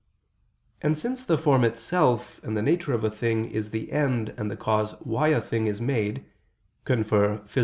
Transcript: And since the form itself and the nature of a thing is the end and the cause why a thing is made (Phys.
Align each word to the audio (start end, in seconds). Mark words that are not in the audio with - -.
And 0.81 0.97
since 0.97 1.23
the 1.23 1.37
form 1.37 1.63
itself 1.63 2.41
and 2.43 2.57
the 2.57 2.63
nature 2.63 2.91
of 2.95 3.03
a 3.03 3.11
thing 3.11 3.45
is 3.51 3.69
the 3.69 3.91
end 3.91 4.33
and 4.35 4.49
the 4.49 4.57
cause 4.57 4.93
why 5.01 5.27
a 5.27 5.39
thing 5.39 5.67
is 5.67 5.79
made 5.79 6.25
(Phys. 6.87 7.59